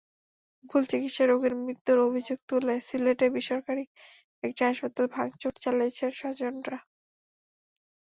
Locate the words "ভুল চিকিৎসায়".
0.63-1.29